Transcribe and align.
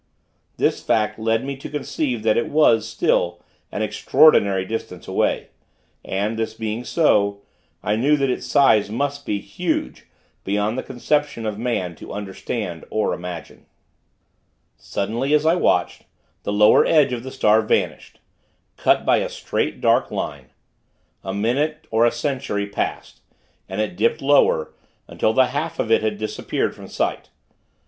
This 0.57 0.81
fact 0.81 1.19
led 1.19 1.45
me 1.45 1.55
to 1.57 1.69
conceive 1.69 2.23
that 2.23 2.35
it 2.35 2.49
was, 2.49 2.87
still, 2.87 3.39
an 3.71 3.83
extraordinary 3.83 4.65
distance 4.65 5.07
away; 5.07 5.49
and, 6.03 6.39
this 6.39 6.55
being 6.55 6.83
so, 6.83 7.43
I 7.83 7.95
knew 7.95 8.17
that 8.17 8.27
its 8.31 8.47
size 8.47 8.89
must 8.89 9.27
be 9.27 9.39
huge, 9.39 10.07
beyond 10.43 10.75
the 10.75 10.81
conception 10.81 11.45
of 11.45 11.59
man 11.59 11.93
to 11.97 12.13
understand 12.13 12.83
or 12.89 13.13
imagine. 13.13 13.67
Suddenly, 14.75 15.35
as 15.35 15.45
I 15.45 15.53
watched, 15.53 16.05
the 16.41 16.51
lower 16.51 16.83
edge 16.83 17.13
of 17.13 17.21
the 17.21 17.29
star 17.29 17.61
vanished 17.61 18.19
cut 18.77 19.05
by 19.05 19.17
a 19.17 19.29
straight, 19.29 19.81
dark 19.81 20.09
line. 20.09 20.49
A 21.23 21.31
minute 21.31 21.85
or 21.91 22.07
a 22.07 22.11
century 22.11 22.65
passed, 22.65 23.21
and 23.69 23.79
it 23.79 23.95
dipped 23.95 24.19
lower, 24.23 24.73
until 25.07 25.31
the 25.31 25.49
half 25.53 25.77
of 25.77 25.91
it 25.91 26.01
had 26.01 26.17
disappeared 26.17 26.73
from 26.75 26.87
sight. 26.87 27.29